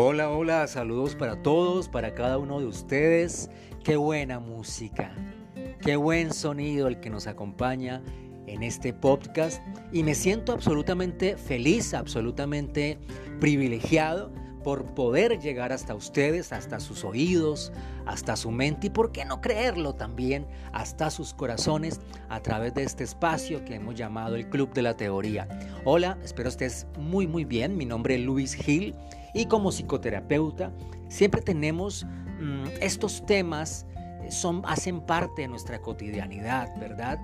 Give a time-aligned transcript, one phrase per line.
[0.00, 3.50] Hola, hola, saludos para todos, para cada uno de ustedes.
[3.82, 5.12] Qué buena música,
[5.80, 8.00] qué buen sonido el que nos acompaña
[8.46, 9.60] en este podcast
[9.92, 12.96] y me siento absolutamente feliz, absolutamente
[13.40, 14.30] privilegiado
[14.62, 17.72] por poder llegar hasta ustedes, hasta sus oídos,
[18.06, 22.82] hasta su mente y por qué no creerlo también, hasta sus corazones a través de
[22.84, 25.48] este espacio que hemos llamado el Club de la Teoría.
[25.84, 28.94] Hola, espero estés muy muy bien, mi nombre es Luis Gil
[29.34, 30.72] y como psicoterapeuta
[31.08, 32.04] siempre tenemos
[32.40, 33.86] mm, estos temas
[34.22, 37.18] eh, son, hacen parte de nuestra cotidianidad, ¿verdad?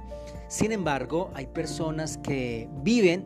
[0.48, 3.24] Sin embargo, hay personas que viven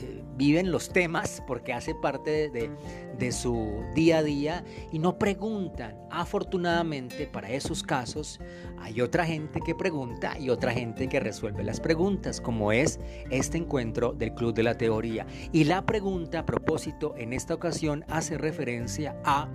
[0.00, 2.70] eh, viven los temas porque hace parte de,
[3.18, 5.96] de, su día a día y no preguntan.
[6.10, 8.40] Afortunadamente para esos casos
[8.78, 13.00] hay otra gente que pregunta y otra gente que resuelve las preguntas, como es
[13.30, 15.26] este encuentro del Club de la Teoría.
[15.52, 19.48] Y la pregunta a propósito en esta ocasión hace referencia a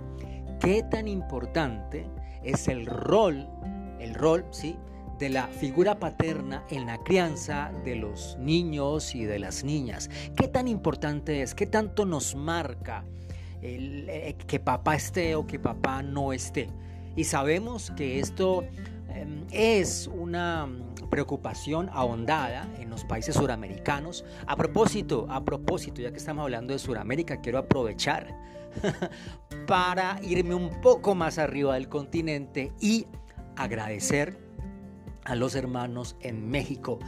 [0.60, 2.06] qué tan importante
[2.42, 3.48] es el rol,
[3.98, 4.76] el rol, ¿sí?
[5.20, 10.08] De la figura paterna en la crianza de los niños y de las niñas.
[10.34, 11.54] ¿Qué tan importante es?
[11.54, 13.04] ¿Qué tanto nos marca
[13.60, 16.70] el, eh, que papá esté o que papá no esté?
[17.16, 18.64] Y sabemos que esto
[19.10, 20.66] em, es una
[21.10, 24.24] preocupación ahondada en los países suramericanos.
[24.46, 28.34] A propósito, a propósito, ya que estamos hablando de Suramérica, quiero aprovechar
[29.66, 33.06] para irme un poco más arriba del continente y
[33.56, 34.49] agradecer
[35.30, 36.98] a los hermanos en México.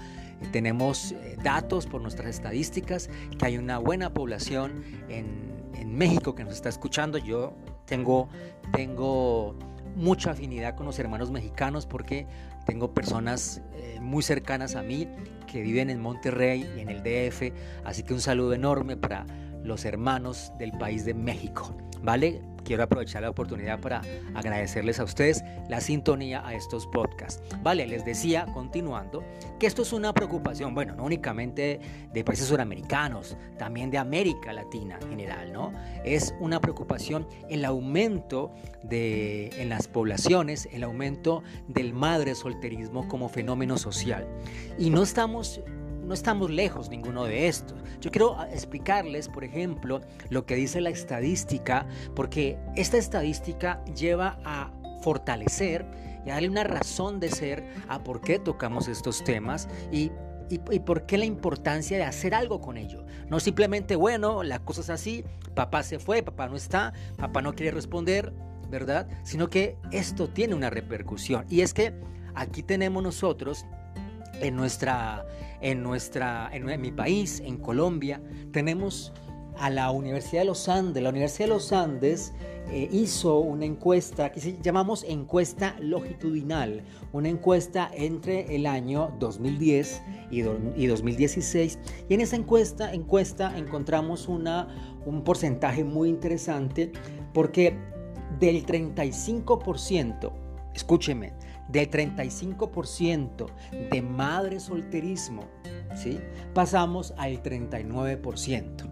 [0.52, 5.50] Tenemos eh, datos por nuestras estadísticas que hay una buena población en,
[5.82, 7.18] México que nos está escuchando.
[7.18, 8.28] Yo tengo,
[8.72, 9.54] tengo
[9.94, 12.26] mucha afinidad con los hermanos mexicanos porque
[12.64, 15.06] tengo personas eh, muy cercanas a mí
[15.46, 17.52] que viven en Monterrey y en el DF.
[17.84, 19.26] Así que un saludo enorme para
[19.64, 21.76] los hermanos del país de México.
[22.02, 22.42] ¿Vale?
[22.62, 24.02] quiero aprovechar la oportunidad para
[24.34, 27.42] agradecerles a ustedes la sintonía a estos podcasts.
[27.62, 29.24] Vale, les decía, continuando,
[29.58, 31.80] que esto es una preocupación, bueno, no únicamente
[32.12, 35.72] de países suramericanos, también de América Latina en general, ¿no?
[36.04, 38.52] Es una preocupación el aumento
[38.82, 44.26] de, en las poblaciones, el aumento del madre solterismo como fenómeno social.
[44.78, 45.60] Y no estamos
[46.12, 47.82] no estamos lejos ninguno de estos.
[48.02, 54.38] Yo quiero ah, explicarles, por ejemplo, lo que dice la estadística, porque esta estadística lleva
[54.44, 55.86] a fortalecer
[56.26, 60.12] y a darle una razón de ser a por qué tocamos estos temas y
[60.50, 63.06] y, por qué la importancia de hacer algo con ello.
[63.30, 65.24] No simplemente, bueno, la cosa es así,
[65.54, 68.34] papá se fue, papá no está, papá no quiere responder,
[68.68, 69.08] ¿verdad?
[69.24, 71.46] Sino que esto tiene una repercusión.
[71.48, 71.94] Y es que
[72.34, 73.64] aquí tenemos nosotros
[74.40, 75.26] en nuestra,
[75.60, 78.20] en nuestra, en, mi país, en Colombia,
[78.52, 79.12] tenemos
[79.58, 81.02] a la Universidad de los Andes.
[81.02, 82.32] La Universidad de los Andes
[82.70, 86.82] eh, hizo una encuesta que llamamos encuesta longitudinal,
[87.12, 91.78] una encuesta entre el año 2010 y, y 2016.
[92.08, 94.68] Y en esa encuesta, encuesta encontramos una,
[95.04, 96.92] un porcentaje muy interesante
[97.34, 97.76] porque
[98.38, 100.32] del 35%,
[100.74, 101.32] escúcheme,
[101.68, 103.46] del 35%
[103.90, 105.44] de madre solterismo,
[105.94, 106.18] ¿sí?
[106.54, 108.88] pasamos al 39%.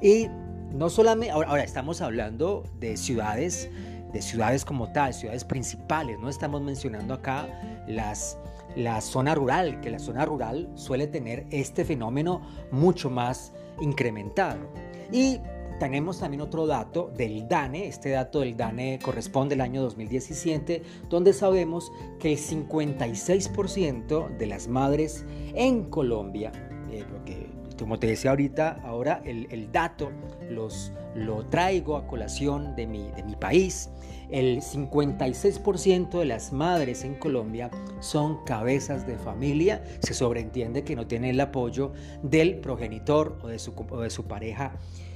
[0.00, 0.28] Y
[0.72, 3.70] no solamente, ahora, estamos hablando de ciudades,
[4.12, 7.48] de ciudades como tal, ciudades principales, no estamos mencionando acá
[7.86, 8.38] las,
[8.76, 14.60] la zona rural, que la zona rural suele tener este fenómeno mucho más incrementado.
[15.10, 15.40] Y
[15.78, 21.32] tenemos también otro dato del DANE, este dato del DANE corresponde al año 2017, donde
[21.32, 25.24] sabemos que el 56% de las madres
[25.54, 26.52] en Colombia,
[26.90, 30.10] eh, porque como te decía ahorita, ahora el, dato
[30.50, 33.90] los, lo traigo a colación de mi, de mi país,
[34.30, 37.70] el 56% de las madres en Colombia
[38.00, 39.82] son cabezas de familia.
[40.00, 41.92] Se sobreentiende que no tienen el apoyo
[42.22, 44.72] del progenitor o de su, o de su pareja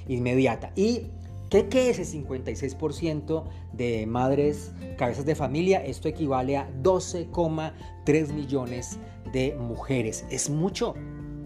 [0.09, 0.73] inmediata.
[0.77, 1.11] ¿Y
[1.51, 5.85] qué, es ese 56% de madres cabezas de familia?
[5.85, 8.99] Esto equivale a 12,3 millones
[9.33, 10.25] de mujeres.
[10.31, 10.95] Es mucho.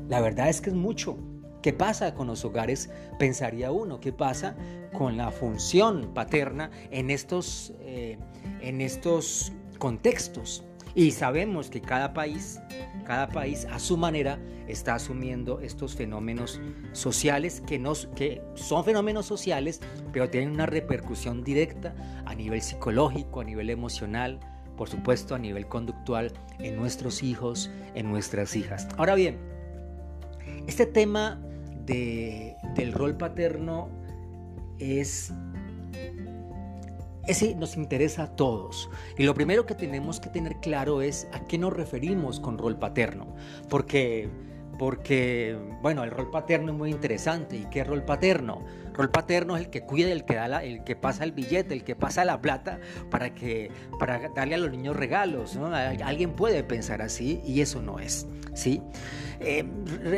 [0.08, 1.16] La verdad es que es mucho.
[1.62, 2.90] ¿Qué pasa con los hogares?
[3.18, 3.98] Pensaría uno.
[3.98, 4.56] ¿Qué pasa
[4.96, 8.18] con la función paterna en estos, eh,
[8.60, 10.62] en estos contextos?
[10.94, 12.60] Y sabemos que cada país,
[13.06, 14.38] cada país a su manera
[14.68, 16.60] está asumiendo estos fenómenos
[16.92, 19.80] sociales que, nos, que son fenómenos sociales,
[20.12, 21.94] pero tienen una repercusión directa
[22.24, 24.40] a nivel psicológico, a nivel emocional,
[24.76, 28.88] por supuesto a nivel conductual en nuestros hijos, en nuestras hijas.
[28.96, 29.38] Ahora bien,
[30.66, 31.40] este tema
[31.86, 33.88] de, del rol paterno
[34.78, 35.32] es
[37.26, 38.88] ese nos interesa a todos.
[39.16, 42.78] Y lo primero que tenemos que tener claro es a qué nos referimos con rol
[42.78, 43.34] paterno.
[43.68, 44.28] Porque,
[44.78, 47.56] porque bueno, el rol paterno es muy interesante.
[47.56, 48.64] ¿Y qué rol paterno?
[48.94, 51.84] Rol paterno es el que cuida, el que, da el que pasa el billete, el
[51.84, 52.80] que pasa la plata
[53.10, 55.56] para, que, para darle a los niños regalos.
[56.04, 58.26] Alguien puede pensar así y eso no es.
[58.54, 58.82] ¿sí?
[59.40, 59.64] Eh,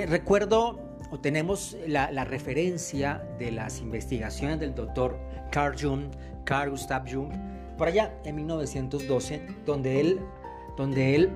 [0.08, 5.18] recuerdo o tenemos la, referencia de las investigaciones del doctor
[5.50, 6.10] Carl Jung
[6.48, 7.30] Carl Gustav Jung,
[7.76, 10.20] por allá en 1912, donde él,
[10.78, 11.30] donde él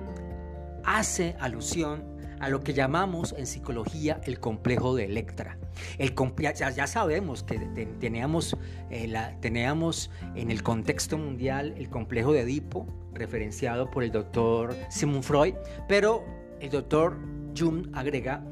[0.83, 2.03] hace alusión
[2.39, 5.59] a lo que llamamos en psicología el complejo de Electra.
[5.99, 6.15] El,
[6.55, 7.59] ya, sabemos que
[7.99, 8.57] teníamos,
[8.89, 15.23] eh, teníamos en el contexto mundial el complejo de Edipo, referenciado por el doctor Sigmund
[15.23, 15.53] Freud,
[15.87, 16.25] pero
[16.59, 17.19] el doctor
[17.55, 18.43] Jung agrega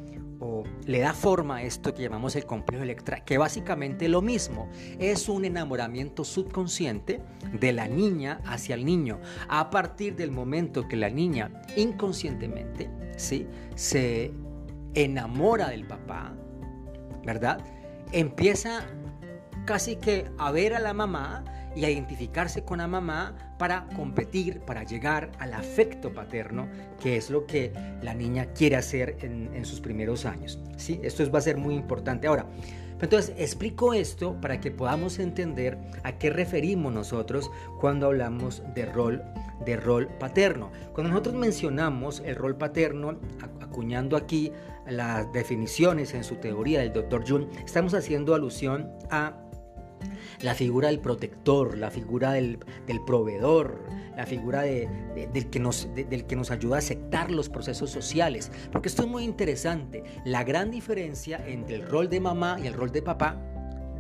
[0.42, 4.70] o le da forma a esto que llamamos el complejo Electra, que básicamente lo mismo,
[5.00, 7.22] es un enamoramiento subconsciente
[7.54, 13.48] de la niña hacia el niño, a partir del momento que la niña inconscientemente ¿sí?
[13.76, 14.34] se
[14.96, 16.34] enamora del papá,
[17.24, 17.64] ¿verdad?
[18.12, 18.84] Empieza
[19.66, 21.44] casi que a ver a la mamá
[21.76, 26.68] y a identificarse con la mamá para competir, para llegar al afecto paterno,
[27.02, 30.60] que es lo que la niña quiere hacer en, sus primeros años.
[30.78, 31.00] ¿sí?
[31.04, 32.28] Esto va a ser muy importante.
[32.28, 32.46] Ahora,
[33.02, 39.24] entonces explico esto para que podamos entender a qué referimos nosotros cuando hablamos de rol,
[39.66, 40.72] de rol paterno.
[40.94, 43.20] Cuando nosotros mencionamos el rol paterno,
[43.60, 44.52] acuñando aquí
[44.88, 47.28] las definiciones en su teoría del Dr.
[47.28, 49.34] Jung, estamos haciendo alusión a
[50.42, 52.60] la figura del protector, la figura del,
[53.06, 53.84] proveedor,
[54.16, 58.52] la figura del, que nos, del que nos ayuda a aceptar los procesos sociales.
[58.72, 60.04] Porque esto es muy interesante.
[60.26, 63.38] La gran diferencia entre el rol de mamá y el rol de papá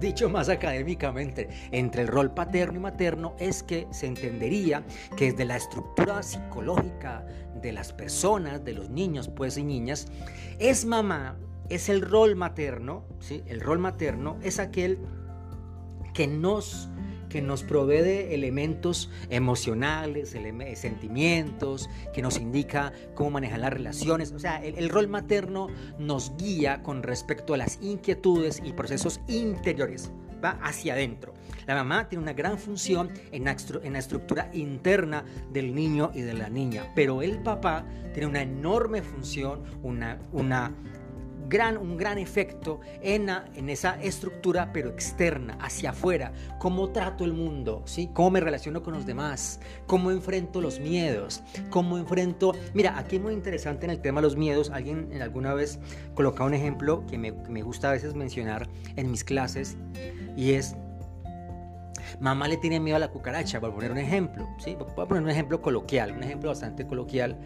[0.01, 4.83] dicho más académicamente, entre el rol paterno y materno es que se entendería
[5.15, 7.23] que desde la estructura psicológica
[7.61, 10.07] de las personas, de los niños pues y niñas,
[10.59, 11.37] es mamá,
[11.69, 13.43] es el rol materno, ¿sí?
[13.45, 14.97] El rol materno es aquel
[16.13, 16.89] que nos,
[17.29, 20.35] que nos provee de elementos emocionales,
[20.75, 24.31] sentimientos, que nos indica cómo manejar las relaciones.
[24.31, 25.67] O sea, el, rol materno
[25.97, 30.11] nos guía con respecto a las inquietudes y procesos interiores,
[30.43, 31.33] va hacia adentro.
[31.67, 35.23] La mamá tiene una gran función en la, en la estructura interna
[35.53, 40.73] del niño y de la niña, pero el papá tiene una enorme función, una, una
[41.51, 46.31] un gran efecto en, en esa estructura, pero externa, hacia afuera.
[46.59, 48.09] Cómo trato el mundo, ¿sí?
[48.13, 52.53] Cómo me relaciono con los demás, cómo enfrento los miedos, cómo enfrento...
[52.73, 54.69] Mira, aquí muy interesante en el tema de los miedos.
[54.69, 55.79] Alguien en alguna vez
[56.15, 59.77] colocaba un ejemplo que me, me gusta a veces mencionar en mis clases
[60.37, 60.75] y es
[62.19, 64.47] Mamá le tiene miedo a la cucaracha, por poner un ejemplo.
[64.59, 64.75] ¿sí?
[64.75, 67.37] Voy a poner un ejemplo coloquial, un ejemplo bastante coloquial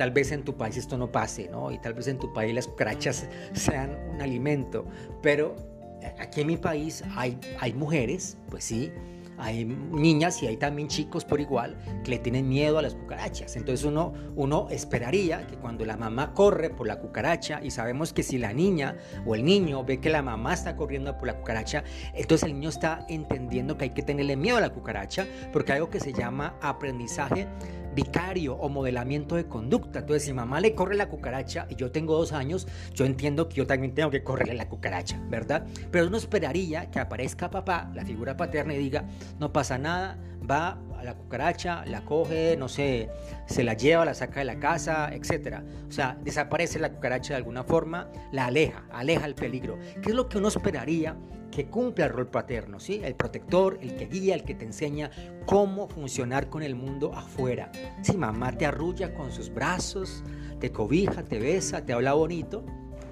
[0.00, 1.70] Tal vez en tu país esto no pase, ¿no?
[1.70, 4.86] Y tal vez en tu país las cucarachas sean un alimento.
[5.20, 5.54] Pero
[6.00, 8.90] eh, aquí en mi país hay, hay mujeres, pues sí,
[9.40, 13.56] hay niñas y hay también chicos por igual que le tienen miedo a las cucarachas.
[13.56, 18.22] Entonces uno, uno esperaría que cuando la mamá corre por la cucaracha y sabemos que
[18.22, 21.84] si la niña o el niño ve que la mamá está corriendo por la cucaracha,
[22.14, 25.76] entonces el niño está entendiendo que hay que tenerle miedo a la cucaracha porque hay
[25.76, 27.48] algo que se llama aprendizaje
[27.94, 30.00] vicario o modelamiento de conducta.
[30.00, 33.56] Entonces, si mamá le corre la cucaracha y yo tengo dos años, yo entiendo que
[33.56, 35.66] yo también tengo que correrle la cucaracha, ¿verdad?
[35.90, 39.04] Pero uno esperaría que aparezca papá, la figura paterna, y diga,
[39.38, 40.18] no pasa nada,
[40.48, 43.08] va a la cucaracha, la coge, no sé,
[43.46, 45.58] se la lleva, la saca de la casa, etc.
[45.88, 49.78] O sea, desaparece la cucaracha de alguna forma, la aleja, aleja el peligro.
[50.02, 51.16] ¿Qué es lo que uno esperaría
[51.50, 53.00] que cumpla el rol paterno, ¿sí?
[53.02, 55.10] El protector, el que guía, el que te enseña
[55.46, 57.72] cómo funcionar con el mundo afuera.
[58.02, 60.22] Si mamá te arrulla con sus brazos,
[60.60, 62.64] te cobija, te besa, te habla bonito,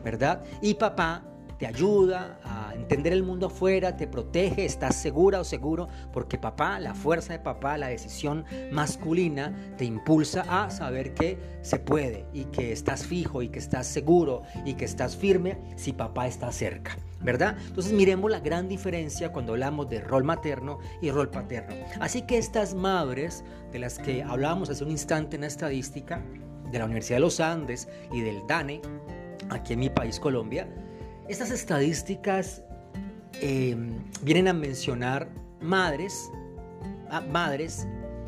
[0.05, 0.45] ¿verdad?
[0.63, 1.25] Y papá
[1.59, 6.79] te ayuda a entender el mundo afuera, te protege, estás segura o seguro, porque papá,
[6.81, 12.45] la fuerza de papá, la decisión masculina, te impulsa a saber que se puede y
[12.45, 16.97] que estás fijo y que estás seguro y que estás firme si papá está cerca.
[17.21, 17.57] ¿verdad?
[17.67, 21.75] Entonces miremos la gran diferencia cuando hablamos de rol materno y rol paterno.
[22.01, 26.23] Así que estas madres de las que hablábamos hace un instante en la estadística
[26.71, 28.81] de la Universidad de los Andes y del DANE,
[29.51, 30.69] aquí en mi país Colombia,
[31.29, 32.63] estas estadísticas
[33.41, 35.29] em, vienen a mencionar
[35.61, 36.31] madres,
[37.31, 37.87] madres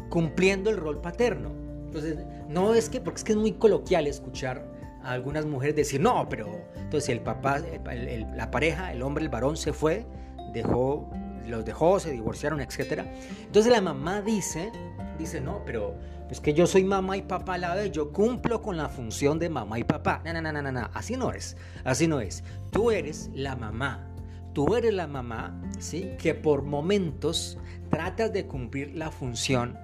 [0.08, 1.50] cumpliendo el rol paterno.
[1.86, 4.66] Entonces, no es que, porque es que es muy coloquial escuchar
[5.02, 9.56] a algunas mujeres decir, no, pero entonces el papá, la pareja, el hombre, el varón
[9.56, 10.06] se fue,
[10.52, 11.08] dejó
[11.50, 13.04] los dejó, se divorciaron, etc.
[13.42, 14.72] Entonces la mamá dice,
[15.18, 15.94] dice, no, pero
[16.30, 19.38] es que yo soy mamá y papá a la vez, yo cumplo con la función
[19.38, 20.22] de mamá y papá.
[20.24, 22.44] No, no, no, no, no, así no es, así no es.
[22.70, 24.09] Tú eres la mamá,
[24.52, 26.10] tú eres la mamá, ¿sí?
[26.18, 27.58] Que por momentos
[27.90, 29.78] tratas de cumplir la función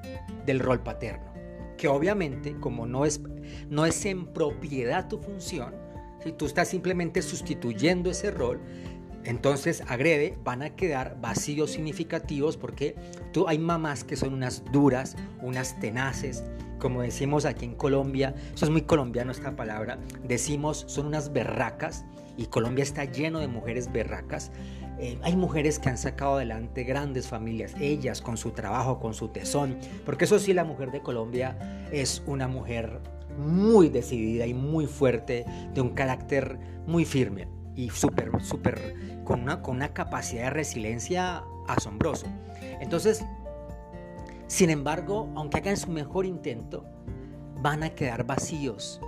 [0.44, 1.32] del rol paterno.
[1.76, 3.20] Que obviamente, como no es,
[3.68, 5.74] no es en propiedad tu función,
[6.22, 8.60] si tú estás simplemente sustituyendo ese rol,
[9.24, 12.94] entonces agrede, van a quedar vacíos significativos porque
[13.32, 16.44] tú hay mamás que son unas duras, unas tenaces,
[16.78, 22.04] como decimos aquí en Colombia, eso es muy colombiano esta palabra, decimos son unas berracas
[22.36, 24.50] y Colombia está lleno de mujeres berracas.
[24.98, 29.28] Eh, hay mujeres que han sacado adelante grandes familias, ellas con su trabajo, con su
[29.28, 33.00] tesón, porque eso sí, la mujer de Colombia es una mujer
[33.38, 39.60] muy decidida y muy fuerte, de un carácter muy firme y súper, súper, con una,
[39.60, 42.26] con una capacidad de resiliencia asombroso.
[42.80, 43.24] Entonces,
[44.46, 46.86] sin embargo, aunque hagan su mejor intento,
[47.60, 49.00] van a quedar vacíos,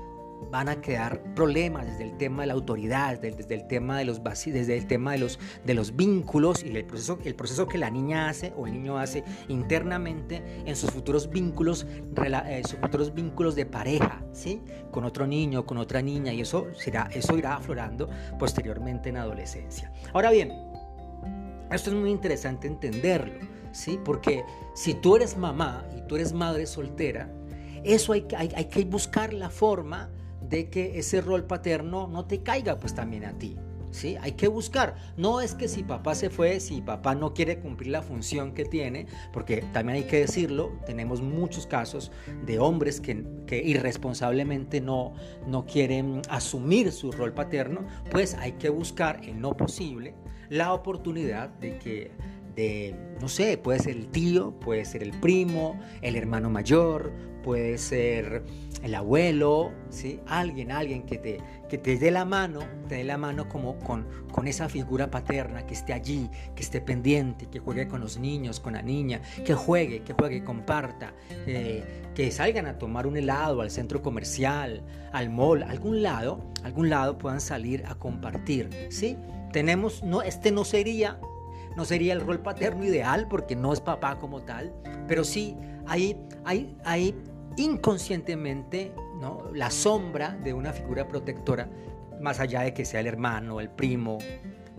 [0.50, 4.22] van a quedar problemas desde el tema de la autoridad, desde, el tema de los
[4.22, 7.90] desde el tema de los, de los vínculos y el proceso, el proceso que la
[7.90, 11.86] niña hace o el niño hace internamente en sus futuros vínculos,
[12.24, 14.62] eh, sus futuros vínculos de pareja, ¿sí?
[14.90, 19.92] Con otro niño, con otra niña y eso, será, eso irá aflorando posteriormente en adolescencia.
[20.12, 20.52] Ahora bien,
[21.70, 23.98] esto es muy interesante entenderlo, ¿sí?
[24.02, 27.30] Porque si tú eres mamá y tú eres madre soltera,
[27.84, 32.42] eso hay, hay, hay que buscar la forma de que ese rol paterno no te
[32.42, 33.56] caiga pues también a ti.
[33.90, 34.16] ¿Sí?
[34.20, 34.96] Hay que buscar.
[35.16, 38.66] No es que si papá se fue, si papá no quiere cumplir la función que
[38.66, 42.12] tiene, porque también hay que decirlo, tenemos muchos casos
[42.44, 43.24] de hombres que,
[43.64, 45.14] irresponsablemente no,
[45.46, 50.14] no quieren asumir su rol paterno, pues hay que buscar en lo posible
[50.50, 52.10] la oportunidad de que
[53.20, 57.12] no sé, puede ser el tío, puede ser el primo, el hermano mayor,
[57.42, 58.44] puede ser
[58.82, 60.20] el abuelo, ¿sí?
[60.26, 61.38] alguien, alguien que te,
[61.68, 65.66] que te dé la mano, te dé la mano como con, con esa figura paterna,
[65.66, 69.54] que esté allí, que esté pendiente, que juegue con los niños, con la niña, que
[69.54, 71.14] juegue, que juegue, comparta,
[71.46, 76.90] eh, que salgan a tomar un helado al centro comercial, al mall, algún lado, algún
[76.90, 79.16] lado puedan salir a compartir, ¿sí?
[79.52, 81.18] Tenemos, no, este no sería
[81.78, 84.74] no sería el rol paterno ideal porque no es papá como tal,
[85.06, 85.56] pero sí
[85.86, 86.16] hay,
[87.56, 89.44] inconscientemente ¿no?
[89.54, 91.70] la sombra de una figura protectora,
[92.20, 94.18] más allá de que sea el hermano, el primo,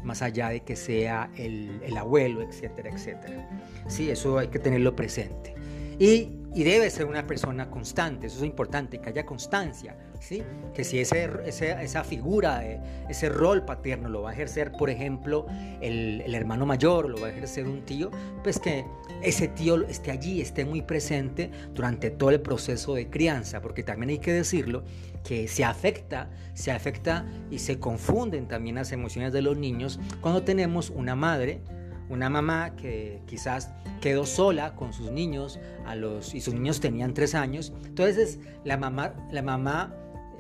[0.04, 3.50] más allá de que sea el, el abuelo, etcétera, etcétera.
[3.88, 5.56] Sí, eso hay que tenerlo presente.
[6.00, 10.44] Y y debe ser una persona constante, eso es importante, que haya constancia, ¿sí?
[10.74, 12.64] Que si ese, esa figura,
[13.08, 15.46] ese rol paterno lo va a ejercer, por ejemplo,
[15.82, 18.10] el, el, hermano mayor, lo va a ejercer un tío,
[18.44, 18.84] pues que
[19.22, 24.10] ese tío esté allí, esté muy presente durante todo el proceso de crianza, porque también
[24.10, 24.84] hay que decirlo,
[25.24, 30.44] que se afecta, se afecta y se confunden también las emociones de los niños cuando
[30.44, 31.62] tenemos una madre,
[32.10, 37.14] una mamá que quizás quedó sola con sus niños a los, y sus niños tenían
[37.14, 37.74] tres años.
[37.86, 39.96] Entonces la mamá, la mamá,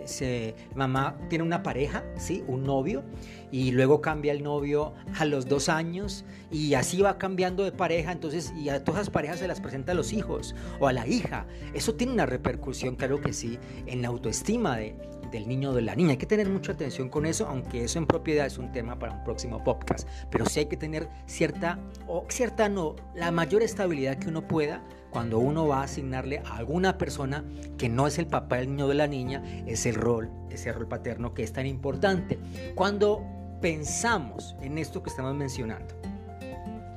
[0.06, 2.44] se, mamá tiene una pareja, ¿sí?
[2.48, 3.04] un novio,
[3.52, 8.12] y luego cambia el novio a los dos años y así va cambiando de pareja,
[8.12, 11.08] entonces y a todas las parejas se las presenta a los hijos o a la
[11.08, 11.46] hija.
[11.74, 14.96] Eso tiene una repercusión, claro que sí, en la autoestima de,
[15.32, 16.12] del niño o de la niña.
[16.12, 19.14] Hay que tener mucha atención con eso, aunque eso en propiedad es un tema para
[19.14, 20.08] un próximo podcast.
[20.30, 24.84] Pero sí hay que tener cierta, o cierta no, la mayor estabilidad que uno pueda
[25.10, 27.44] cuando uno va a asignarle a alguna persona
[27.78, 30.72] que no es el papá del niño o de la niña, es el rol, ese
[30.72, 32.40] rol paterno que es tan importante.
[32.76, 33.26] Cuando
[33.62, 35.96] pensamos en esto que estamos mencionando,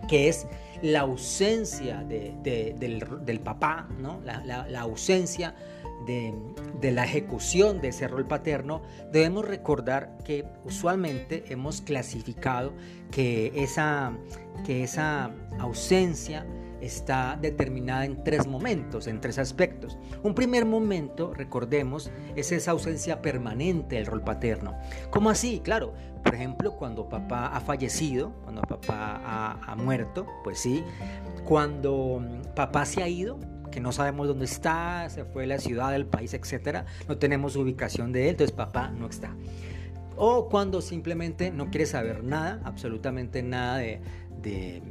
[0.08, 0.46] que es
[0.82, 4.20] la ausencia del, papá, ¿no?
[4.22, 5.54] la ausencia
[6.06, 8.82] de, la ejecución de ese rol paterno,
[9.12, 12.72] debemos recordar que usualmente hemos clasificado
[13.10, 14.12] que esa,
[14.64, 16.46] que esa ausencia
[16.80, 19.96] está determinada en tres momentos, en tres aspectos.
[20.22, 24.74] Un primer momento, recordemos, es esa ausencia permanente del rol paterno.
[25.10, 25.60] ¿Cómo así?
[25.62, 25.94] Claro,
[26.24, 30.82] por ejemplo, cuando papá ha fallecido, cuando papá ha, ha muerto, pues sí.
[31.44, 32.20] Cuando
[32.56, 33.38] papá se ha ido,
[33.72, 37.56] que no sabemos dónde está, se fue a la ciudad, del país, etcétera, no tenemos
[37.56, 39.34] ubicación de él, entonces papá no está.
[40.16, 44.00] O cuando simplemente no quiere saber nada, absolutamente nada de,
[44.42, 44.82] de,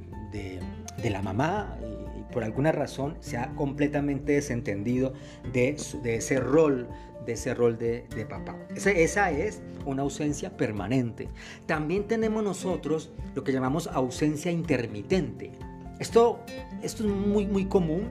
[1.01, 1.77] de, la mamá,
[2.19, 5.13] y por alguna razón se ha completamente desentendido
[5.53, 6.89] de, de ese rol
[7.25, 8.55] de ese rol de, papá.
[8.75, 11.29] Esa, es una ausencia permanente.
[11.67, 15.51] También tenemos nosotros lo que llamamos ausencia intermitente.
[15.99, 16.39] Esto,
[16.81, 18.09] esto es muy, muy común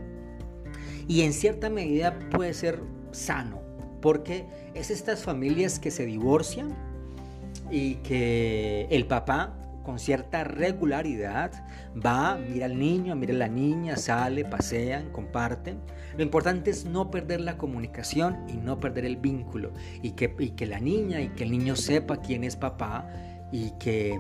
[1.09, 2.81] y en cierta medida puede ser
[3.13, 3.61] sano,
[4.01, 6.75] porque es estas familias que se divorcian
[7.71, 11.53] y que el papá con cierta regularidad
[11.95, 15.81] va, mira al niño, mira a la niña, sale, pasean, comparten.
[16.17, 20.67] Lo importante es no perder la comunicación y no perder el vínculo y que, que
[20.67, 23.09] la niña y que el niño sepa quién es papá
[23.53, 24.19] y que,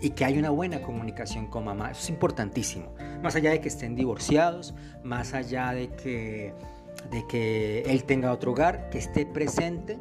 [0.00, 1.90] y que hay una buena comunicación con mamá.
[1.90, 2.94] Eso es importantísimo.
[3.22, 6.54] Más allá de que estén divorciados, más allá de que,
[7.10, 9.98] de que él tenga otro hogar, que esté presente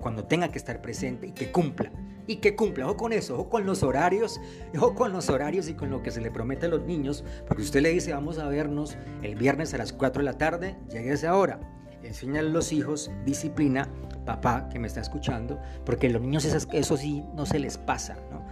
[0.00, 1.90] cuando tenga que estar presente y que cumpla.
[2.26, 4.38] Y que cumpla, ojo con eso, ojo con los horarios,
[4.76, 7.62] ojo con los horarios y con lo que se le promete a los niños, porque
[7.62, 11.10] usted le dice vamos a vernos el viernes a las 4 de la tarde, llegue
[11.10, 11.77] a esa hora.
[12.02, 13.88] Enseñale a los hijos disciplina,
[14.24, 18.42] papá que me está escuchando, porque los niños eso sí no se les pasa, ¿no?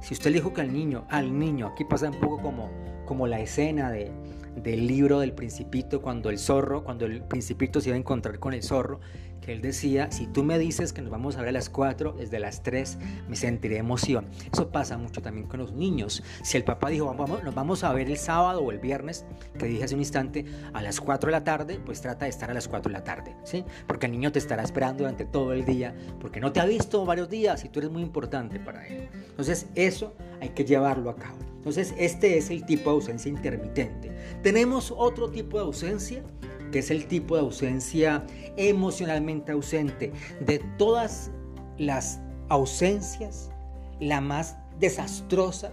[0.00, 2.70] Si usted le dijo que al niño, al niño, aquí pasa un poco como,
[3.06, 4.12] como la escena de,
[4.56, 8.54] del libro del principito, cuando el zorro, cuando el principito se iba a encontrar con
[8.54, 9.00] el zorro,
[9.40, 12.14] que él decía, si tú me dices que nos vamos a ver a las 4,
[12.18, 12.98] desde las 3
[13.28, 14.26] me sentiré emoción.
[14.52, 16.22] Eso pasa mucho también con los niños.
[16.42, 19.24] Si el papá dijo, vamos, nos vamos a ver el sábado o el viernes,
[19.58, 22.50] que dije hace un instante, a las 4 de la tarde, pues trata de estar
[22.50, 23.64] a las 4 de la tarde, ¿sí?
[23.86, 27.04] Porque el niño te estará esperando durante todo el día, porque no te ha visto
[27.04, 29.08] varios días y tú eres muy importante para él.
[29.28, 31.55] Entonces, eso hay que llevarlo a cabo.
[31.66, 34.12] Entonces, este es el tipo de ausencia intermitente.
[34.44, 36.22] Tenemos otro tipo de ausencia,
[36.70, 38.24] que es el tipo de ausencia
[38.56, 40.12] emocionalmente ausente.
[40.38, 41.32] De todas
[41.76, 42.20] las
[42.50, 43.50] ausencias,
[43.98, 45.72] la más desastrosa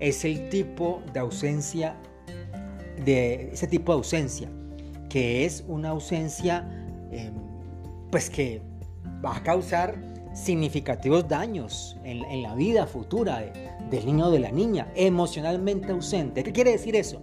[0.00, 1.94] es el tipo de ausencia,
[3.04, 4.48] de ese tipo de ausencia,
[5.10, 6.66] que es una ausencia,
[7.12, 7.34] em,
[8.10, 8.62] pues que
[9.22, 9.96] va a causar
[10.32, 13.44] significativos daños en, la vida futura
[13.90, 16.42] del niño o de la niña, emocionalmente ausente.
[16.42, 17.20] ¿Qué quiere decir eso?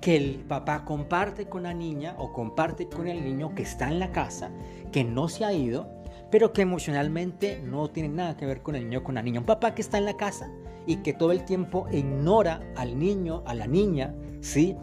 [0.00, 3.98] Que el papá comparte con la niña o comparte con el niño que está en
[3.98, 4.50] la casa,
[4.92, 5.88] que no se ha ido,
[6.30, 9.40] pero que emocionalmente no tiene nada que ver con el niño o con la niña.
[9.40, 10.50] Un papá que está en la casa
[10.86, 14.76] y que todo el tiempo ignora al niño, a la niña, ¿sí?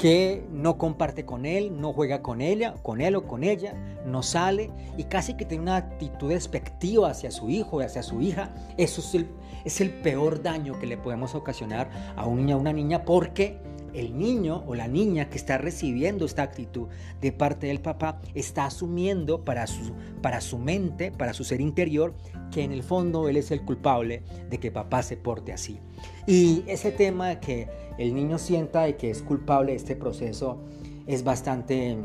[0.00, 3.74] que no comparte con él, no juega con ella, con él o con ella,
[4.06, 8.22] no sale y casi que tiene una actitud despectiva hacia su hijo y hacia su
[8.22, 8.54] hija.
[8.78, 9.28] Eso es el,
[9.64, 13.58] es el peor daño que le podemos ocasionar a un niño o una niña porque
[13.94, 16.88] el niño o la niña que está recibiendo esta actitud
[17.20, 19.92] de parte del papá está asumiendo para su,
[20.22, 22.14] para su mente, para su ser interior,
[22.50, 25.80] que en el fondo él es el culpable de que papá se porte así.
[26.26, 27.68] Y ese tema de que
[27.98, 30.58] el niño sienta de que es culpable de este proceso
[31.06, 31.96] es bastante,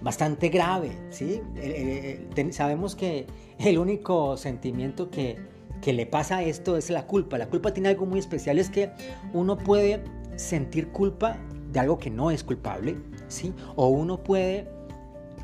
[0.00, 0.92] bastante grave.
[1.10, 1.42] ¿sí?
[2.50, 3.26] sabemos que
[3.58, 7.38] el único sentimiento que, que le pasa esto es la culpa.
[7.38, 8.90] La culpa tiene algo muy especial, es que
[9.32, 10.02] uno puede
[10.36, 11.38] sentir culpa
[11.72, 12.96] de algo que no es culpable,
[13.28, 13.52] ¿sí?
[13.74, 14.76] O uno puede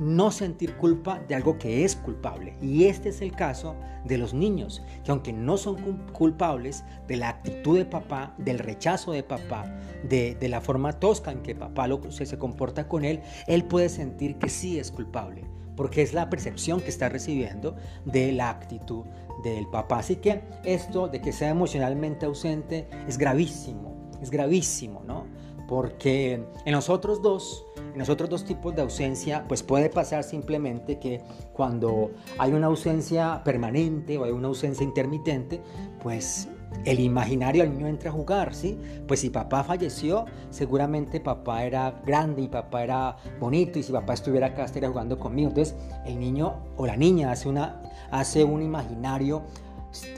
[0.00, 2.54] no sentir culpa de algo que es culpable.
[2.60, 5.76] Y este es el caso de los niños, que aunque no son
[6.12, 9.64] culpables de la actitud de papá, del rechazo de papá,
[10.08, 14.48] de, la forma tosca en que papá se comporta con él, él puede sentir que
[14.48, 15.44] sí es culpable,
[15.76, 19.04] porque es la percepción que está recibiendo de la actitud
[19.42, 19.98] del papá.
[19.98, 25.26] Así que esto de que sea emocionalmente ausente es gravísimo, es gravísimo, ¿no?
[25.68, 30.22] Porque en los otros dos, en los otros dos tipos de ausencia, pues puede pasar
[30.22, 35.62] simplemente que cuando hay una ausencia permanente o hay una ausencia intermitente,
[36.02, 36.48] pues
[36.84, 38.78] el imaginario al niño entra a jugar, ¿sí?
[39.06, 44.14] Pues si papá falleció, seguramente papá era grande y papá era bonito y si papá
[44.14, 45.48] estuviera acá estaría jugando conmigo.
[45.48, 47.80] Entonces el niño o la niña hace, una,
[48.10, 49.42] hace un imaginario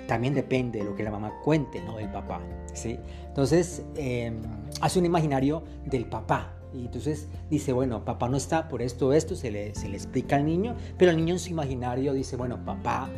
[0.06, 2.40] también depende de lo que la mamá cuente, no del papá.
[2.72, 2.98] ¿sí?
[3.26, 4.40] Entonces, em,
[4.80, 6.52] hace un imaginario del papá.
[6.72, 10.36] Y entonces dice, bueno, papá no está por esto, esto, se le, se le explica
[10.36, 13.08] al niño, pero el niño en su imaginario dice, bueno, papá,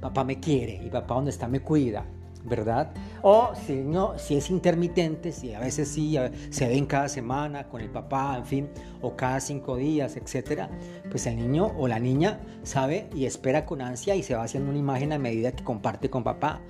[0.00, 2.04] papá me quiere y papá donde está me cuida.
[2.46, 2.92] ¿Verdad?
[3.22, 6.16] O si, no, si es intermitente, si a veces sí
[6.50, 8.68] se ven cada semana con el papá, en fin,
[9.02, 10.70] o cada cinco días, etcétera,
[11.10, 14.70] pues el niño o la niña sabe y espera con ansia y se va haciendo
[14.70, 16.60] una imagen a medida que comparte con papá,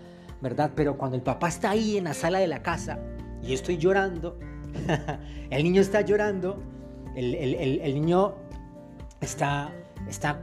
[0.40, 0.72] ¿verdad?
[0.74, 2.98] Pero cuando el papá está ahí en la sala de la casa
[3.42, 4.38] y yo estoy llorando,
[5.50, 6.62] el niño está llorando,
[7.14, 8.34] el, el, el, niño
[9.20, 9.72] está,
[10.08, 10.42] está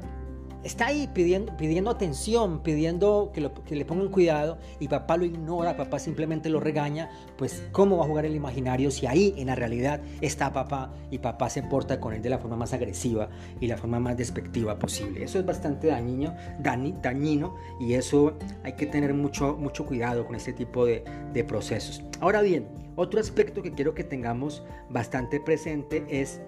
[0.64, 6.00] está ahí pidiendo, pidiendo atención, pidiendo que, le pongan cuidado y papá lo ignora, papá
[6.00, 10.02] simplemente lo regaña, pues ¿cómo va a jugar el imaginario si ahí en la realidad
[10.22, 13.78] está papá y papá se porta con él de la forma más agresiva y la
[13.78, 15.24] forma más despectiva posible?
[15.24, 20.54] Eso es bastante dañino, dañino y eso hay que tener mucho, mucho cuidado con este
[20.54, 22.04] tipo de procesos.
[22.20, 26.40] Ahora bien, otro aspecto que quiero que tengamos bastante presente es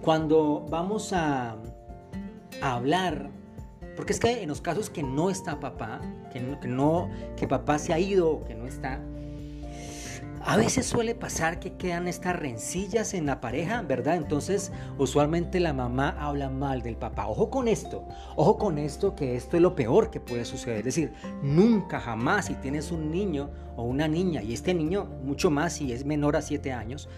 [0.00, 1.56] cuando vamos a
[2.62, 3.30] hablar,
[3.96, 6.00] porque es que en los casos que no está papá,
[6.32, 9.00] que no, que, papá se ha ido, que no está,
[10.46, 14.16] a veces suele pasar que quedan estas rencillas en la pareja, ¿verdad?
[14.16, 17.26] Entonces, usualmente la mamá habla mal del papá.
[17.28, 20.78] Ojo con esto, ojo con esto, que esto es lo peor que puede suceder.
[20.78, 21.12] Es decir,
[21.42, 25.92] nunca, jamás, si tienes un niño o una niña, y este niño, mucho más si
[25.92, 27.08] es menor a 7 años,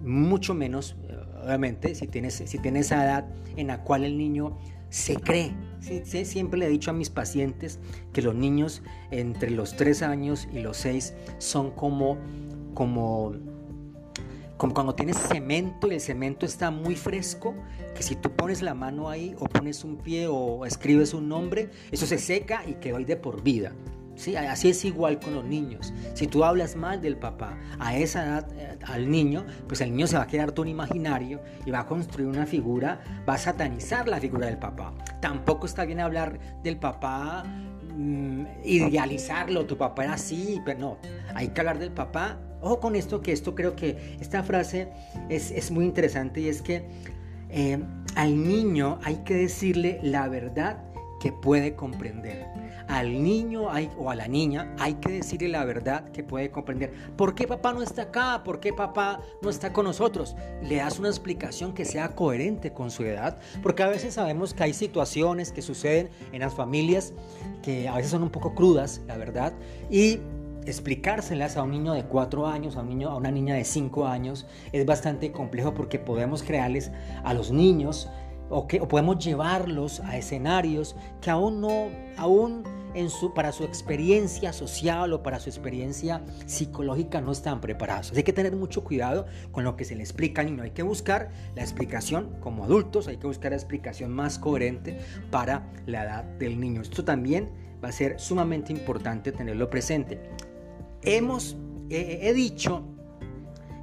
[0.00, 3.26] mucho menos, eh, obviamente, si tienes, si tienes esa edad
[3.56, 4.58] en la cual el niño
[4.92, 5.54] se cree.
[6.24, 7.80] siempre le he dicho a mis pacientes
[8.12, 12.18] que los niños entre los 3 años y los 6 son como,
[12.74, 13.32] como,
[14.58, 17.54] como cuando tienes cemento y el cemento está muy fresco,
[17.96, 21.70] que si tú pones la mano ahí o pones un pie o escribes un nombre,
[21.90, 23.72] eso se seca y quedó ahí de por vida.
[24.14, 24.36] ¿Sí?
[24.36, 25.92] Así es igual con los niños.
[26.14, 30.06] Si tú hablas mal del papá a esa edad eh, al niño, pues el niño
[30.06, 33.38] se va a quedar todo un imaginario y va a construir una figura, va a
[33.38, 34.92] satanizar la figura del papá.
[35.20, 40.98] Tampoco está bien hablar del papá, mm, idealizarlo, tu papá era así, pero no,
[41.34, 42.38] hay que hablar del papá.
[42.60, 44.88] Ojo con esto, que esto creo que esta frase
[45.28, 46.84] es, muy interesante y es que
[47.48, 47.82] eh,
[48.14, 50.91] al niño hay que decirle la verdad
[51.22, 52.48] que puede comprender
[52.88, 56.92] al niño o a la niña hay que decirle la verdad que puede comprender.
[57.16, 58.42] ¿Por qué papá no está acá?
[58.44, 60.34] ¿Por qué papá no está con nosotros?
[60.62, 64.64] Le das una explicación que sea coherente con su edad, porque a veces sabemos que
[64.64, 67.12] hay situaciones que suceden en las familias
[67.62, 69.52] que a veces son un poco crudas, la verdad,
[69.90, 70.18] y
[70.66, 74.06] explicárselas a un niño de 4 años, a, un niño, a una niña de 5
[74.08, 76.90] años, es bastante complejo porque podemos crearles
[77.22, 78.08] a los niños
[78.52, 82.62] o, podemos llevarlos a escenarios que aún no, aún
[83.34, 88.12] para su experiencia social o para su experiencia psicológica no están preparados.
[88.14, 90.62] hay que tener mucho cuidado con lo que se le explica al niño.
[90.62, 94.98] Hay que buscar la explicación como adultos, hay que buscar la explicación más coherente
[95.30, 96.82] para la edad del niño.
[96.82, 97.50] Esto también
[97.82, 100.20] va a ser sumamente importante tenerlo presente.
[101.02, 101.56] Hemos,
[101.88, 102.84] he dicho,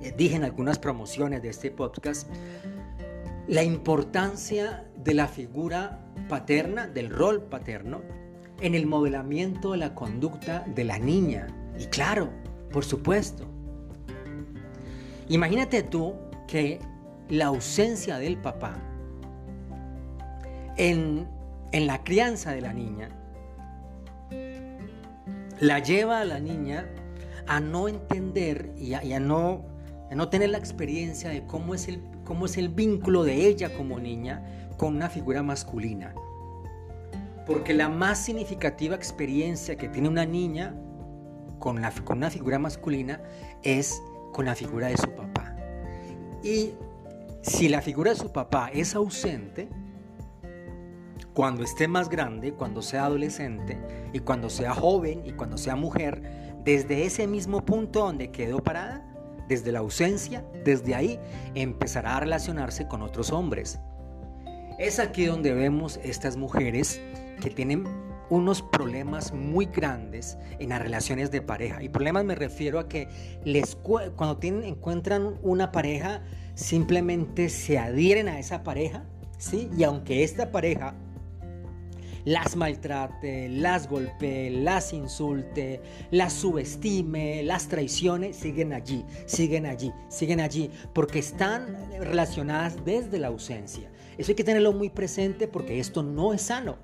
[0.02, 2.28] eh, dije en algunas promociones de este podcast,
[3.50, 8.02] la importancia de la figura paterna, del rol paterno,
[8.62, 11.48] en el modelamiento de la conducta de la niña.
[11.80, 12.30] Y claro,
[12.72, 13.48] por supuesto.
[15.30, 16.14] Imagínate tú
[16.48, 16.80] que
[17.28, 18.78] la ausencia del papá
[20.78, 21.28] en,
[21.74, 23.10] la crianza de la niña
[25.60, 26.88] la lleva a la niña
[27.48, 29.66] a no entender y a, no,
[30.12, 33.74] a no tener la experiencia de cómo es, el, cómo es el vínculo de ella
[33.76, 34.44] como niña
[34.78, 36.14] con una figura masculina.
[37.48, 40.76] Porque la más significativa experiencia que tiene una niña
[41.58, 43.20] con, con una figura masculina
[43.64, 44.00] es
[44.32, 45.56] con la figura de su papá.
[46.44, 46.74] Y
[47.42, 49.68] si la figura de su papá es ausente,
[51.34, 53.80] cuando esté más grande, cuando sea adolescente
[54.14, 56.22] y cuando sea joven y cuando sea mujer,
[56.64, 59.09] desde ese mismo punto donde quedó parada,
[59.50, 61.20] desde la ausencia, desde ahí
[61.56, 63.80] empezará a relacionarse con otros hombres.
[64.78, 67.02] Es aquí donde vemos estas mujeres
[67.42, 67.86] que tienen
[68.30, 71.84] unos problemas muy grandes en las relaciones de pareja.
[71.84, 73.10] Y problemas me refiero a que
[73.44, 76.22] les, cuando encuentran una pareja,
[76.54, 79.04] simplemente se adhieren a esa pareja,
[79.38, 79.70] ¿sí?
[79.76, 80.96] Y aunque esta pareja
[82.30, 90.40] las maltrate, las golpee, las insulte, las subestime, las traicione, siguen allí, siguen allí, siguen
[90.40, 93.90] allí, porque están relacionadas desde la ausencia.
[94.20, 96.78] Eso hay que tenerlo muy presente porque esto no es sano.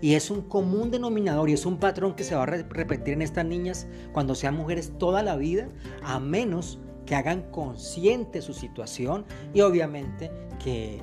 [0.00, 3.22] Y es un común denominador y es un patrón que se va a repetir en
[3.22, 5.68] estas niñas cuando sean mujeres toda la vida,
[6.04, 10.30] a menos que hagan consciente su situación y obviamente
[10.62, 11.02] que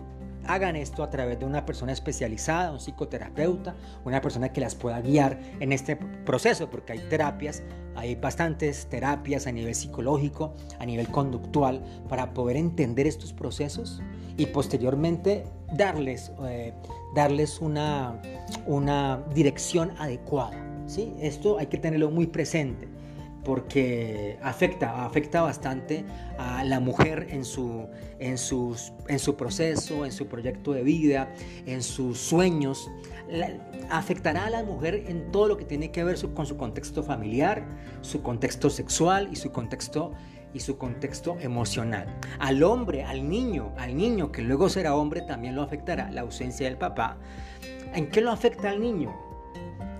[0.50, 5.00] hagan esto a través de una persona especializada, un psicoterapeuta, una persona que las pueda
[5.00, 7.62] guiar en este proceso, porque hay terapias,
[7.96, 14.02] hay bastantes terapias a nivel psicológico, a nivel conductual, para poder entender estos procesos
[14.38, 16.74] y posteriormente darles, eh,
[17.14, 18.20] darles una,
[18.66, 20.58] una dirección adecuada.
[20.88, 21.14] ¿sí?
[21.22, 22.89] Esto hay que tenerlo muy presente
[23.50, 26.06] porque afecta, afecta bastante
[26.38, 27.88] a la mujer en su,
[28.20, 31.34] en, sus, en su proceso, en su proyecto de vida,
[31.66, 32.92] en sus sueños.
[33.90, 37.66] afectará a la mujer en todo lo que tiene que ver con su contexto familiar,
[38.02, 40.14] su contexto sexual y su contexto
[40.54, 42.06] y su contexto emocional.
[42.38, 46.68] Al hombre, al niño, al niño que luego será hombre también lo afectará la ausencia
[46.68, 47.18] del papá.
[47.96, 49.29] ¿En qué lo afecta al niño?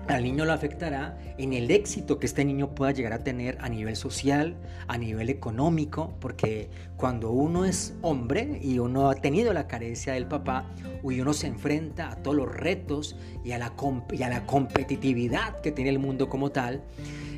[0.08, 3.68] Al niño lo afectará en el éxito que este niño pueda llegar a tener a
[3.68, 4.56] nivel social,
[4.88, 10.26] a nivel económico, porque cuando uno es hombre y uno ha tenido la carencia del
[10.26, 10.66] papá,
[11.02, 15.72] y uno se enfrenta a todos los retos y a la, a la competitividad que
[15.72, 16.82] tiene el mundo como tal,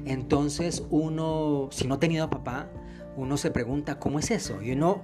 [0.05, 2.69] entonces uno, si no ha tenido papá,
[3.17, 4.63] uno se pregunta cómo es eso.
[4.63, 5.03] Y uno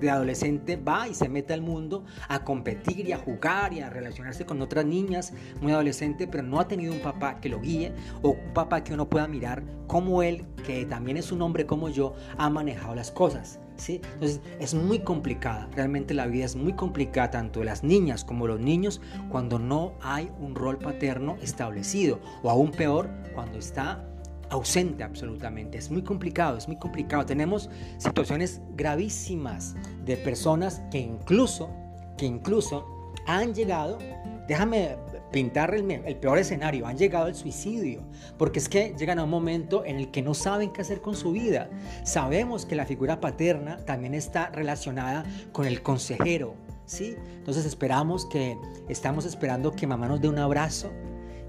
[0.00, 3.90] de adolescente va y se mete al mundo a competir y a jugar y a
[3.90, 7.92] relacionarse con otras niñas muy adolescente, pero no ha tenido un papá que lo guíe
[8.22, 11.88] o un papá que uno pueda mirar como él, que también es un hombre como
[11.88, 13.60] yo, ha manejado las cosas.
[13.76, 14.00] ¿sí?
[14.14, 18.46] Entonces es muy complicada, realmente la vida es muy complicada tanto de las niñas como
[18.46, 24.11] los niños cuando no hay un rol paterno establecido o aún peor cuando está
[24.52, 25.78] ausente absolutamente.
[25.78, 27.24] Es muy complicado, es muy complicado.
[27.24, 31.70] Tenemos situaciones gravísimas de personas que incluso,
[32.18, 32.86] que incluso
[33.26, 33.98] han llegado,
[34.46, 34.96] déjame
[35.32, 38.02] pintar el, el, peor escenario, han llegado al suicidio,
[38.36, 41.16] porque es que llegan a un momento en el que no saben qué hacer con
[41.16, 41.70] su vida.
[42.04, 47.16] Sabemos que la figura paterna también está relacionada con el consejero, ¿sí?
[47.38, 48.58] Entonces esperamos que,
[48.90, 50.92] estamos esperando que mamá nos dé un abrazo,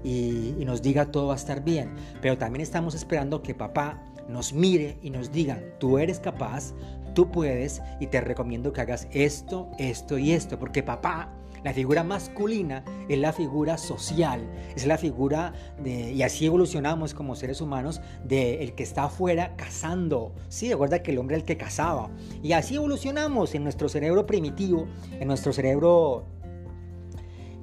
[0.04, 4.52] y, nos diga todo va a estar bien, pero también estamos esperando que papá nos
[4.52, 6.74] mire y nos diga, tú eres capaz,
[7.14, 11.32] tú puedes y te recomiendo que hagas esto, esto y esto, porque papá,
[11.64, 17.34] la figura masculina es la figura social, es la figura de, y así evolucionamos como
[17.36, 20.70] seres humanos, de el que está afuera cazando, ¿sí?
[20.70, 22.10] Recuerda que el hombre era el que cazaba,
[22.42, 24.86] y así evolucionamos en nuestro cerebro primitivo,
[25.18, 26.26] en nuestro cerebro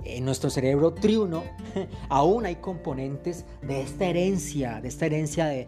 [0.05, 1.43] en nuestro cerebro triuno
[2.09, 5.67] aún hay componentes de esta herencia, de esta herencia de,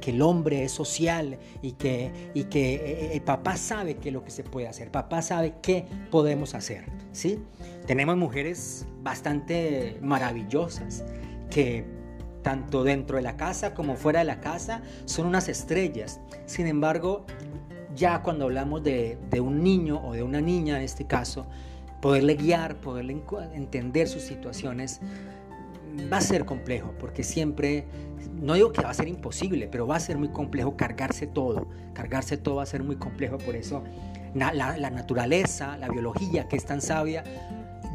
[0.00, 4.12] que el hombre es social y que, y que eh, el papá sabe qué es
[4.12, 6.84] lo que se puede hacer, papá sabe qué podemos hacer.
[7.12, 7.38] ¿sí?
[7.86, 11.04] Tenemos mujeres bastante maravillosas
[11.50, 11.84] que
[12.42, 16.20] tanto dentro de la casa como fuera de la casa son unas estrellas.
[16.46, 17.24] Sin embargo,
[17.94, 21.46] ya cuando hablamos de, de un niño o de una niña en este caso,
[22.04, 23.18] poderle guiar, poderle
[23.54, 25.00] entender sus situaciones,
[26.12, 27.86] va a ser complejo, porque siempre,
[28.42, 31.66] no digo que va a ser imposible, pero va a ser muy complejo cargarse todo.
[31.94, 33.82] Cargarse todo va a ser muy complejo, por eso
[34.34, 37.24] la, la naturaleza, la biología que es tan sabia,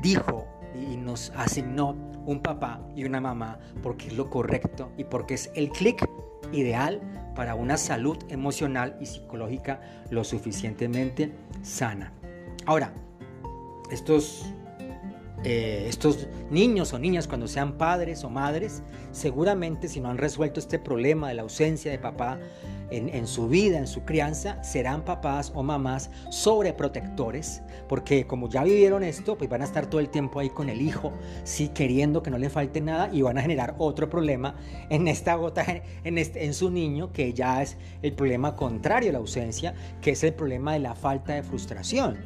[0.01, 1.95] dijo y nos asignó
[2.25, 6.03] un papá y una mamá porque es lo correcto y porque es el clic
[6.51, 6.99] ideal
[7.35, 12.11] para una salud emocional y psicológica lo suficientemente sana.
[12.65, 12.91] Ahora,
[13.91, 14.45] estos,
[15.43, 20.59] eh, estos niños o niñas cuando sean padres o madres, seguramente si no han resuelto
[20.59, 22.39] este problema de la ausencia de papá
[22.91, 29.03] en, su vida, en su crianza, serán papás o mamás sobreprotectores, porque como ya vivieron
[29.03, 32.31] esto, pues van a estar todo el tiempo ahí con el hijo, sí, queriendo que
[32.31, 34.55] no le falte nada y van a generar otro problema
[34.89, 35.65] en esta gota,
[36.03, 40.11] en, este, en su niño, que ya es el problema contrario a la ausencia, que
[40.11, 42.17] es el problema de la falta de frustración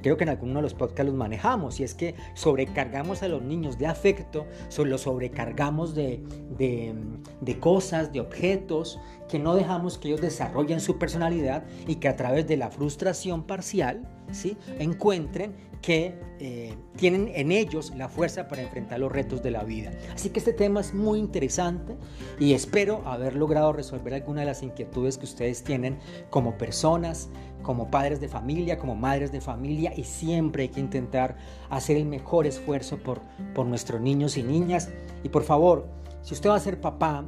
[0.00, 3.42] creo que en algunos de los podcasts los manejamos, y es que sobrecargamos a los
[3.42, 4.46] niños de afecto,
[4.84, 6.22] los sobrecargamos de,
[6.58, 12.16] de, cosas, de objetos, que no dejamos que ellos desarrollen su personalidad y que a
[12.16, 14.56] través de la frustración parcial, ¿sí?
[14.78, 19.92] encuentren que eh, tienen en ellos la fuerza para enfrentar los retos de la vida.
[20.12, 21.96] Así que este tema es muy interesante
[22.38, 25.98] y espero haber logrado resolver algunas de las inquietudes que ustedes tienen
[26.30, 27.28] como personas,
[27.62, 31.36] como padres de familia, como madres de familia y siempre hay que intentar
[31.70, 33.20] hacer el mejor esfuerzo por,
[33.54, 34.90] por nuestros niños y niñas.
[35.22, 35.86] Y por favor,
[36.22, 37.24] si usted va a ser papá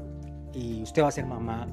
[0.54, 1.66] y usted va a ser mamá,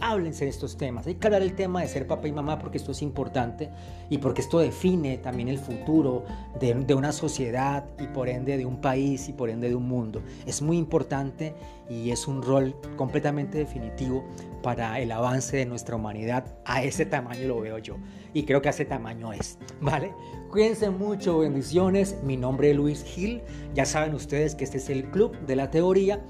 [0.00, 1.06] háblense de estos temas.
[1.06, 3.70] Hay que hablar el tema de ser papá y mamá porque esto es importante
[4.10, 6.24] y porque esto define también el futuro
[6.60, 9.88] de, de, una sociedad y por ende de un país y por ende de un
[9.88, 10.22] mundo.
[10.46, 11.54] Es muy importante
[11.88, 14.24] y es un rol completamente definitivo
[14.62, 16.44] para el avance de nuestra humanidad.
[16.64, 17.96] A ese tamaño lo veo yo
[18.34, 20.12] y creo que a ese tamaño es, ¿vale?
[20.56, 22.16] Cuídense mucho, bendiciones.
[22.22, 23.42] Mi nombre es Luis Gil.
[23.74, 26.24] Ya saben ustedes que este es el Club de la Teoría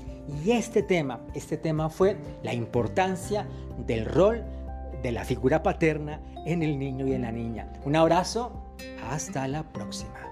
[0.44, 3.46] y este tema, este tema fue la importancia
[3.86, 4.42] del rol
[5.00, 7.72] de la figura paterna en el niño y en la niña.
[7.84, 8.50] Un abrazo,
[9.08, 10.26] hasta la próxima.